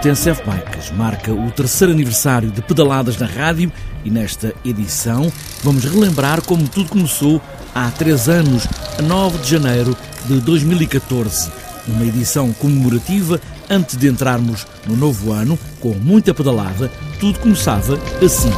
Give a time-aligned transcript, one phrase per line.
[0.00, 3.70] TSF Bikes marca o terceiro aniversário de pedaladas na rádio
[4.04, 5.30] e nesta edição
[5.64, 7.42] vamos relembrar como tudo começou
[7.74, 11.50] há três anos, a 9 de janeiro de 2014.
[11.88, 16.88] Uma edição comemorativa antes de entrarmos no novo ano, com muita pedalada,
[17.18, 18.52] tudo começava assim.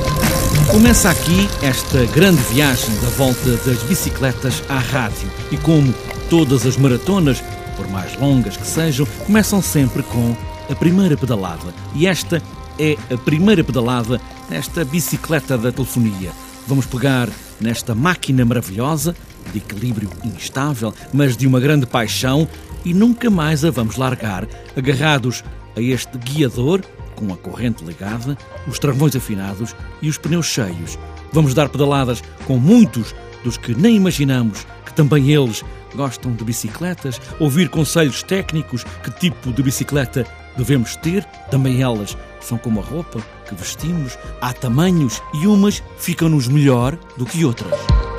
[0.70, 5.92] Começa aqui esta grande viagem da volta das bicicletas à rádio e como
[6.28, 7.42] todas as maratonas,
[7.78, 10.36] por mais longas que sejam, começam sempre com
[10.70, 11.74] a primeira pedalada.
[11.94, 12.42] E esta
[12.78, 16.30] é a primeira pedalada nesta bicicleta da telefonia.
[16.66, 17.28] Vamos pegar
[17.60, 19.14] nesta máquina maravilhosa,
[19.52, 22.48] de equilíbrio instável, mas de uma grande paixão,
[22.84, 25.42] e nunca mais a vamos largar, agarrados
[25.76, 26.80] a este guiador,
[27.16, 30.98] com a corrente ligada, os travões afinados e os pneus cheios.
[31.32, 35.62] Vamos dar pedaladas com muitos dos que nem imaginamos que também eles
[35.94, 42.58] gostam de bicicletas, ouvir conselhos técnicos, que tipo de bicicleta devemos ter, também elas são
[42.58, 48.09] como a roupa que vestimos, há tamanhos e umas ficam-nos melhor do que outras.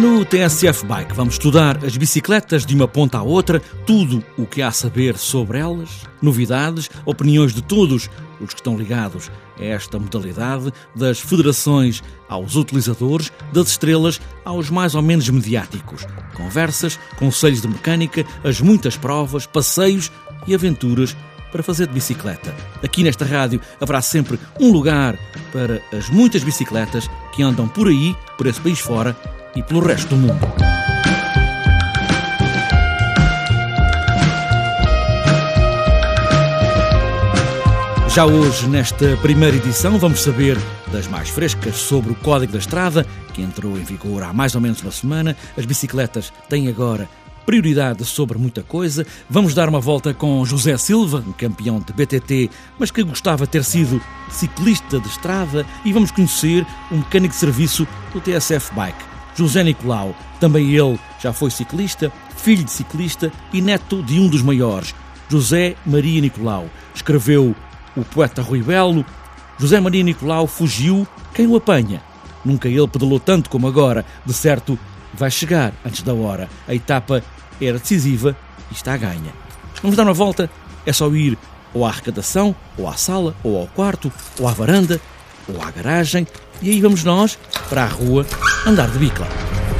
[0.00, 4.60] No TSF Bike vamos estudar as bicicletas de uma ponta à outra, tudo o que
[4.60, 5.88] há a saber sobre elas,
[6.20, 13.32] novidades, opiniões de todos os que estão ligados a esta modalidade, das federações aos utilizadores,
[13.54, 16.06] das estrelas aos mais ou menos mediáticos.
[16.34, 20.12] Conversas, conselhos de mecânica, as muitas provas, passeios
[20.46, 21.16] e aventuras
[21.50, 22.54] para fazer de bicicleta.
[22.84, 25.18] Aqui nesta rádio haverá sempre um lugar
[25.50, 29.16] para as muitas bicicletas que andam por aí, por esse país fora
[29.56, 30.46] e pelo resto do mundo.
[38.16, 40.56] Já hoje, nesta primeira edição, vamos saber
[40.90, 44.60] das mais frescas sobre o Código da Estrada, que entrou em vigor há mais ou
[44.60, 45.36] menos uma semana.
[45.54, 47.08] As bicicletas têm agora
[47.44, 49.06] prioridade sobre muita coisa.
[49.28, 53.52] Vamos dar uma volta com José Silva, um campeão de BTT, mas que gostava de
[53.52, 54.00] ter sido
[54.30, 59.04] ciclista de estrada, e vamos conhecer um mecânico de serviço do TSF Bike,
[59.36, 60.14] José Nicolau.
[60.40, 64.94] Também ele já foi ciclista, filho de ciclista e neto de um dos maiores,
[65.28, 66.66] José Maria Nicolau.
[66.94, 67.54] Escreveu
[67.96, 69.04] o poeta Rui Belo,
[69.58, 72.02] José Maria Nicolau fugiu, quem o apanha?
[72.44, 74.78] Nunca ele pedalou tanto como agora, de certo
[75.12, 76.48] vai chegar antes da hora.
[76.68, 77.22] A etapa
[77.60, 78.36] era decisiva
[78.70, 79.32] e está ganha.
[79.82, 80.50] Vamos dar uma volta,
[80.84, 81.38] é só ir
[81.76, 85.00] ou à arrecadação, ou à sala, ou ao quarto, ou à varanda,
[85.48, 86.26] ou à garagem,
[86.62, 88.26] e aí vamos nós para a rua
[88.66, 89.28] andar de bicla.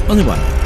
[0.07, 0.57] Vamos embora.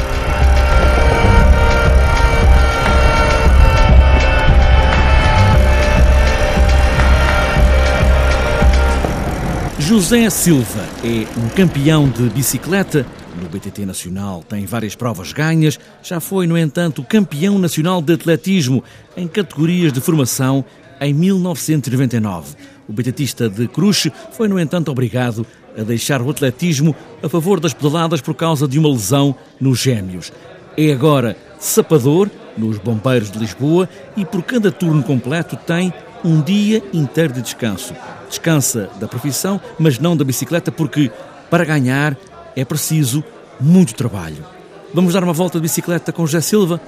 [9.90, 13.04] José Silva é um campeão de bicicleta.
[13.42, 15.80] No BTT Nacional tem várias provas ganhas.
[16.00, 18.84] Já foi, no entanto, campeão nacional de atletismo
[19.16, 20.64] em categorias de formação
[21.00, 22.54] em 1999.
[22.90, 25.46] O BTTista de Cruxe foi, no entanto, obrigado
[25.78, 26.92] a deixar o atletismo
[27.22, 30.32] a favor das pedaladas por causa de uma lesão nos gêmeos.
[30.76, 32.28] É agora sapador
[32.58, 37.94] nos Bombeiros de Lisboa e por cada turno completo tem um dia inteiro de descanso.
[38.28, 41.12] Descansa da profissão, mas não da bicicleta, porque
[41.48, 42.16] para ganhar
[42.56, 43.22] é preciso
[43.60, 44.44] muito trabalho.
[44.92, 46.80] Vamos dar uma volta de bicicleta com José Silva?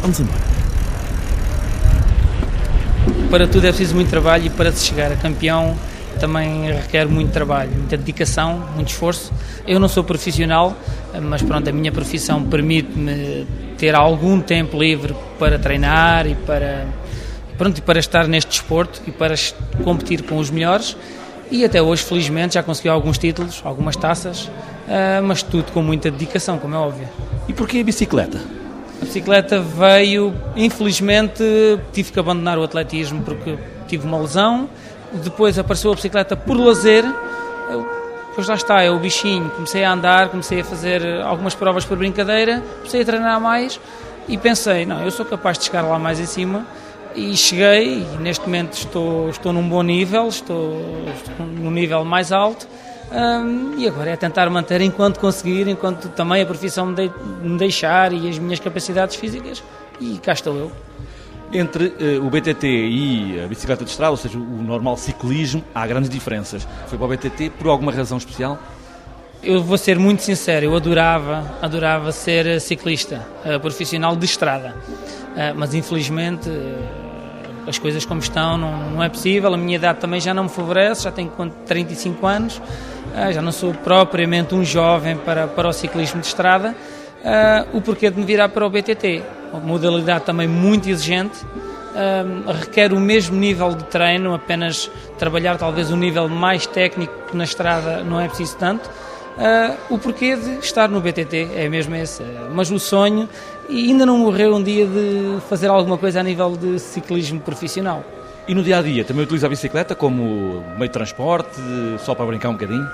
[0.00, 0.59] Vamos embora.
[3.30, 5.76] Para tudo é preciso muito trabalho e para se chegar a campeão
[6.18, 9.32] também requer muito trabalho, muita dedicação, muito esforço.
[9.66, 10.76] Eu não sou profissional,
[11.22, 13.46] mas pronto, a minha profissão permite-me
[13.78, 16.86] ter algum tempo livre para treinar e para
[17.56, 19.36] pronto, para estar neste desporto e para
[19.84, 20.96] competir com os melhores.
[21.52, 24.50] E até hoje, felizmente, já consegui alguns títulos, algumas taças,
[24.88, 27.08] ah, mas tudo com muita dedicação, como é óbvio.
[27.48, 28.59] E porquê a bicicleta?
[29.00, 31.42] A bicicleta veio, infelizmente,
[31.92, 33.56] tive que abandonar o atletismo porque
[33.88, 34.68] tive uma lesão.
[35.12, 37.04] Depois apareceu a bicicleta por lazer.
[37.70, 37.86] Eu,
[38.46, 39.50] lá está, é o bichinho.
[39.50, 43.80] Comecei a andar, comecei a fazer algumas provas por brincadeira, comecei a treinar mais
[44.28, 46.66] e pensei: não, eu sou capaz de chegar lá mais em cima
[47.14, 50.80] e cheguei e neste momento estou, estou num bom nível, estou,
[51.14, 52.66] estou num nível mais alto
[53.10, 57.12] um, e agora é tentar manter enquanto conseguir, enquanto também a profissão me, de,
[57.42, 59.62] me deixar e as minhas capacidades físicas
[60.00, 60.72] e cá estou eu.
[61.52, 65.84] Entre uh, o BTT e a bicicleta de estrada, ou seja, o normal ciclismo, há
[65.86, 66.66] grandes diferenças.
[66.86, 68.56] Foi para o BTT por alguma razão especial?
[69.42, 75.56] Eu vou ser muito sincero, eu adorava, adorava ser ciclista uh, profissional de estrada, uh,
[75.56, 76.48] mas infelizmente
[77.70, 79.52] as coisas como estão não, não, é possível.
[79.52, 81.30] A minha idade também já não me favorece, já tenho
[81.66, 86.76] 35 anos, uh, já não sou propriamente um jovem para, para o ciclismo de estrada.
[87.72, 89.22] o porquê de me virar para o BTT?
[89.52, 91.44] Uma modalidade também muito exigente,
[91.90, 97.36] um, requer o mesmo nível de treino, apenas trabalhar talvez um nível mais técnico que
[97.36, 98.88] na estrada não é preciso tanto.
[99.40, 102.22] Uh, o porquê de estar no BTT é mesmo esse,
[102.52, 103.26] mas o sonho
[103.70, 108.04] e ainda não morreu um dia de fazer alguma coisa a nível de ciclismo profissional.
[108.46, 111.58] E no dia a dia também utiliza a bicicleta como meio de transporte,
[112.00, 112.86] só para brincar um bocadinho?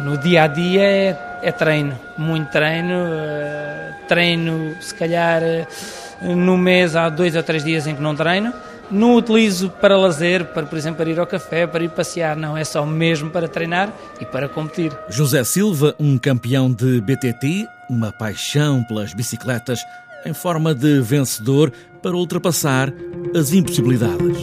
[0.00, 5.40] No dia a dia é, é treino, muito treino, uh, treino se calhar
[6.20, 8.52] uh, no mês há dois ou três dias em que não treino.
[8.90, 12.56] Não utilizo para lazer, para, por exemplo, para ir ao café, para ir passear, não,
[12.56, 14.92] é só mesmo para treinar e para competir.
[15.08, 19.80] José Silva, um campeão de BTT, uma paixão pelas bicicletas,
[20.24, 21.72] em forma de vencedor
[22.02, 22.92] para ultrapassar
[23.34, 24.42] as impossibilidades.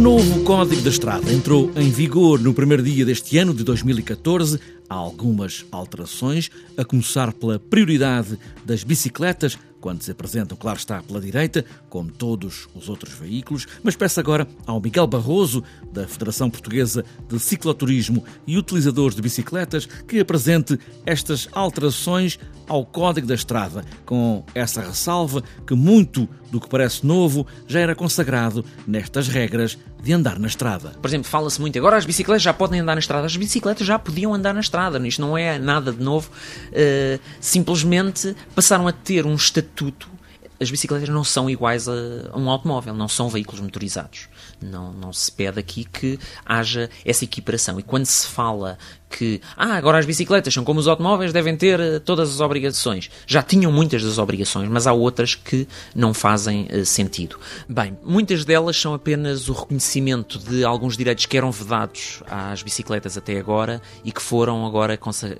[0.00, 4.58] Novo Código da Estrada entrou em vigor no primeiro dia deste ano de 2014.
[4.88, 11.20] Há algumas alterações, a começar pela prioridade das bicicletas quando se apresentam, claro está, pela
[11.20, 17.04] direita, como todos os outros veículos, mas peço agora ao Miguel Barroso, da Federação Portuguesa
[17.28, 22.38] de Cicloturismo e utilizadores de bicicletas, que apresente estas alterações
[22.68, 27.94] ao Código da Estrada, com essa ressalva que muito do que parece novo já era
[27.94, 30.90] consagrado nestas regras de andar na estrada.
[31.00, 33.26] Por exemplo, fala-se muito agora as bicicletas já podem andar na estrada.
[33.26, 34.98] As bicicletas já podiam andar na estrada.
[35.06, 36.30] Isto não é nada de novo.
[36.68, 40.08] Uh, simplesmente passaram a ter um estatuto.
[40.60, 41.92] As bicicletas não são iguais a,
[42.32, 44.28] a um automóvel, não são veículos motorizados.
[44.60, 47.78] Não, não se pede aqui que haja essa equiparação.
[47.78, 48.76] E quando se fala
[49.10, 53.10] que ah, agora as bicicletas são como os automóveis, devem ter uh, todas as obrigações.
[53.26, 57.38] Já tinham muitas das obrigações, mas há outras que não fazem uh, sentido.
[57.68, 63.18] Bem, muitas delas são apenas o reconhecimento de alguns direitos que eram vedados às bicicletas
[63.18, 64.98] até agora e que foram agora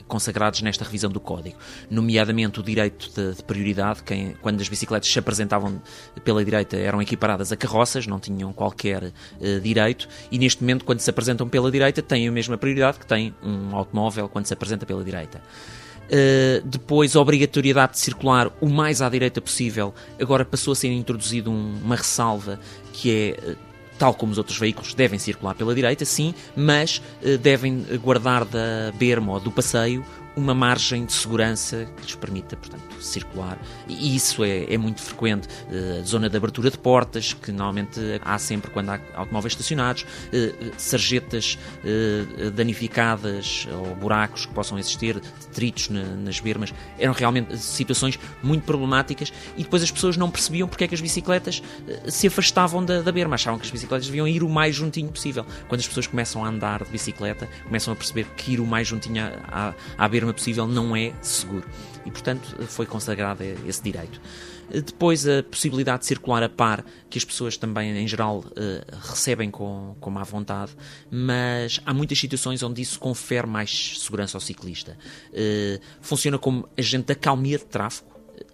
[0.09, 1.57] consagrados nesta revisão do Código.
[1.89, 4.03] Nomeadamente o direito de, de prioridade,
[4.43, 5.81] quando as bicicletas se apresentavam
[6.25, 11.01] pela direita eram equiparadas a carroças, não tinham qualquer uh, direito, e neste momento, quando
[11.01, 14.53] se apresentam pela direita, têm a mesma prioridade que tem um um automóvel quando se
[14.55, 15.41] apresenta pela direita.
[16.11, 19.95] Uh, depois, a obrigatoriedade de circular o mais à direita possível.
[20.21, 22.59] Agora passou a ser introduzido um, uma ressalva
[22.93, 23.51] que é.
[23.51, 28.47] Uh, tal como os outros veículos, devem circular pela direita, sim, mas uh, devem guardar
[28.47, 30.03] da berma ou do passeio
[30.37, 33.59] uma margem de segurança que lhes permita, portanto, circular.
[33.89, 35.49] E isso é, é muito frequente.
[35.49, 40.73] Uh, zona de abertura de portas, que normalmente há sempre quando há automóveis estacionados, uh,
[40.77, 46.73] sarjetas uh, danificadas ou buracos que possam existir, detritos na, nas bermas.
[46.99, 51.01] Eram realmente situações muito problemáticas e depois as pessoas não percebiam porque é que as
[51.01, 51.63] bicicletas
[52.09, 53.35] se afastavam da, da berma.
[53.35, 55.45] Achavam que as bicicletas deviam ir o mais juntinho possível.
[55.69, 58.87] Quando as pessoas começam a andar de bicicleta, começam a perceber que ir o mais
[58.87, 61.67] juntinho à, à, berma berma possível não é seguro.
[62.05, 64.21] E, portanto, foi consagrado esse direito.
[64.73, 69.51] Depois, a possibilidade de circular a par, que as pessoas também, em geral, eh, recebem
[69.51, 70.73] com, com má vontade,
[71.11, 74.97] mas há muitas situações onde isso confere mais segurança ao ciclista.
[75.33, 78.10] Eh, funciona como agente da calmia de tráfego,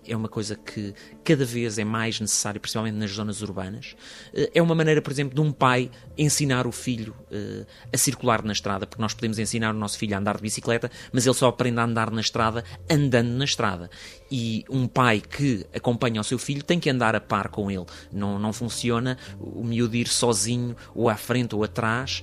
[0.09, 0.95] é uma coisa que
[1.25, 3.97] cada vez é mais necessária, principalmente nas zonas urbanas.
[4.33, 8.43] Eh, é uma maneira, por exemplo, de um pai ensinar o filho uh, a circular
[8.43, 11.35] na estrada, porque nós podemos ensinar o nosso filho a andar de bicicleta, mas ele
[11.35, 13.91] só aprende a andar na estrada andando na estrada.
[14.31, 17.87] E um pai que acompanha o seu filho tem que andar a par com ele.
[18.13, 22.23] Não, não funciona o miúdo ir sozinho, ou à frente ou atrás.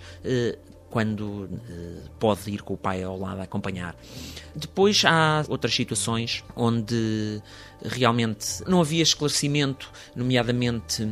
[0.93, 3.95] Quando uh, pode ir com o pai ao lado a acompanhar.
[4.55, 7.41] Depois há outras situações onde
[7.83, 11.09] realmente não havia esclarecimento, nomeadamente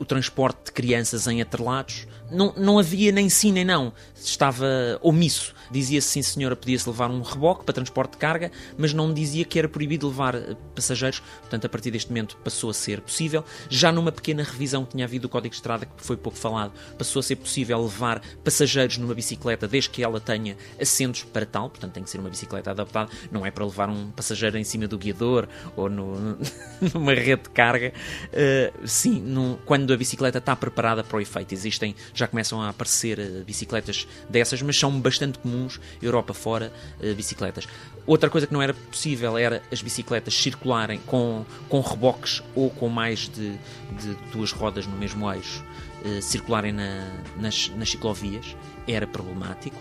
[0.00, 2.08] o transporte de crianças em atrelados.
[2.30, 4.66] Não, não havia nem sim nem não, estava
[5.02, 5.54] omisso.
[5.70, 9.58] Dizia-se sim senhora, podia-se levar um reboque para transporte de carga, mas não dizia que
[9.58, 13.44] era proibido levar eh, passageiros, portanto a partir deste momento passou a ser possível.
[13.68, 16.72] Já numa pequena revisão que tinha havido do Código de Estrada, que foi pouco falado,
[16.96, 21.68] passou a ser possível levar passageiros numa bicicleta desde que ela tenha assentos para tal,
[21.68, 24.88] portanto tem que ser uma bicicleta adaptada, não é para levar um passageiro em cima
[24.88, 26.38] do guiador ou no,
[26.94, 27.92] numa rede de carga.
[28.28, 32.68] Uh, sim, no, quando a bicicleta está preparada para o efeito, existem, já começam a
[32.68, 37.66] aparecer uh, bicicletas dessas, mas são bastante comuns Europa fora, uh, bicicletas.
[38.06, 42.88] Outra coisa que não era possível era as bicicletas circularem com, com reboques ou com
[42.88, 45.64] mais de, de duas rodas no mesmo eixo,
[46.04, 48.56] uh, circularem na, nas, nas ciclovias,
[48.86, 49.76] era problemático.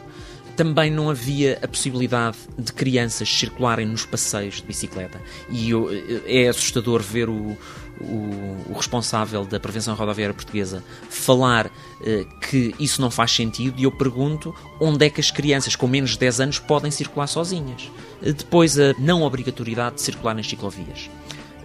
[0.56, 5.22] Também não havia a possibilidade de crianças circularem nos passeios de bicicleta.
[5.50, 7.58] E eu, eh, é assustador ver o,
[8.02, 13.84] o, o responsável da prevenção rodoviária portuguesa falar eh, que isso não faz sentido e
[13.84, 17.92] eu pergunto onde é que as crianças com menos de 10 anos podem circular sozinhas.
[18.22, 21.10] Eh, depois, a não obrigatoriedade de circular nas ciclovias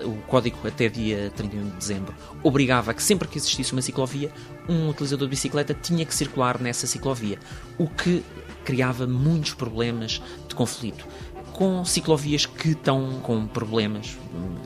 [0.05, 4.31] o código até dia 31 de dezembro obrigava que sempre que existisse uma ciclovia,
[4.69, 7.39] um utilizador de bicicleta tinha que circular nessa ciclovia,
[7.79, 8.23] o que
[8.65, 11.07] criava muitos problemas de conflito
[11.55, 14.19] com ciclovias que estão com problemas.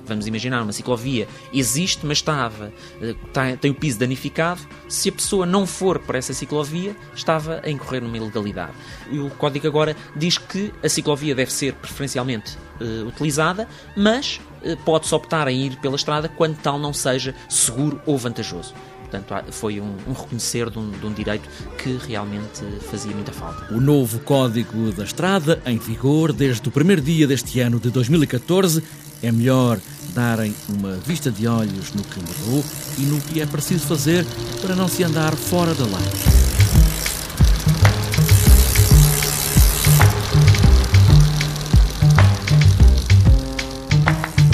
[0.06, 4.60] Vamos imaginar, uma ciclovia existe, mas estava, está, tem o piso danificado.
[4.88, 8.72] Se a pessoa não for por essa ciclovia, estava a incorrer numa ilegalidade.
[9.10, 14.76] E o código agora diz que a ciclovia deve ser preferencialmente uh, utilizada, mas uh,
[14.78, 18.74] pode-se optar em ir pela estrada quando tal não seja seguro ou vantajoso.
[19.10, 21.48] Portanto, foi um, um reconhecer de um, de um, direito
[21.78, 23.72] que realmente fazia muita falta.
[23.74, 28.82] O novo Código da Estrada, em vigor desde o primeiro dia deste ano de 2014,
[29.22, 29.78] é melhor
[30.14, 32.64] darem uma vista de olhos no que mudou
[32.98, 34.26] e no que é preciso fazer
[34.60, 36.47] para não se andar fora da lei.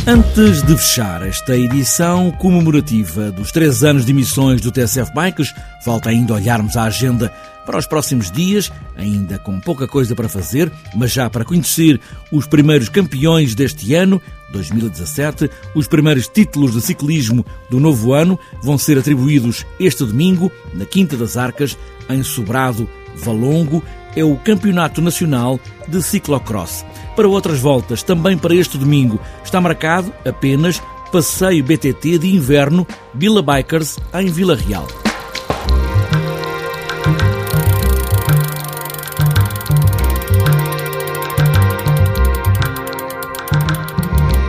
[0.07, 6.11] Antes de fechar esta edição comemorativa dos três anos de emissões do TSF Bikes, falta
[6.11, 7.33] ainda olharmos a agenda
[7.65, 11.99] para os próximos dias, ainda com pouca coisa para fazer, mas já para conhecer
[12.31, 14.21] os primeiros campeões deste ano,
[14.53, 15.51] 2017.
[15.75, 21.17] Os primeiros títulos de ciclismo do novo ano vão ser atribuídos este domingo, na Quinta
[21.17, 21.79] das Arcas,
[22.11, 23.83] em Sobrado, Valongo,
[24.15, 25.59] é o Campeonato Nacional
[25.89, 26.85] de Ciclocross.
[27.17, 33.41] Para outras voltas, também para este domingo, está marcado apenas Passeio BTT de Inverno Vila
[33.41, 34.87] Bikers em Vila Real.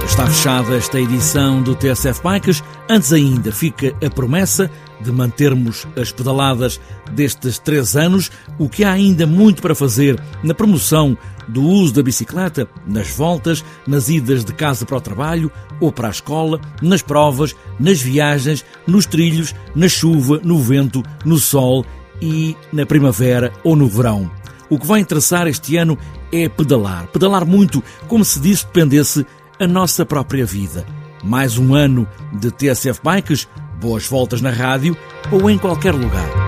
[0.05, 2.63] Está fechada esta edição do TSF Bikes.
[2.89, 6.79] Antes ainda fica a promessa de mantermos as pedaladas
[7.11, 12.03] destes três anos, o que há ainda muito para fazer na promoção do uso da
[12.03, 17.01] bicicleta, nas voltas, nas idas de casa para o trabalho ou para a escola, nas
[17.01, 21.85] provas, nas viagens, nos trilhos, na chuva, no vento, no sol
[22.21, 24.31] e na primavera ou no verão.
[24.69, 25.97] O que vai interessar este ano
[26.31, 27.07] é pedalar.
[27.07, 29.25] Pedalar muito, como se disso dependesse
[29.59, 30.85] a nossa própria vida.
[31.23, 34.97] Mais um ano de TSF Bikes, boas voltas na rádio
[35.31, 36.44] ou em qualquer lugar.